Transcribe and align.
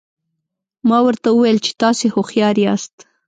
ما 0.89 0.97
ورته 1.05 1.27
وویل 1.31 1.57
چې 1.65 1.71
تاسي 1.81 2.07
هوښیار 2.13 2.55
یاست. 2.65 2.95